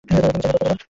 [0.03, 0.75] তুমি চাইলে করতে পারো।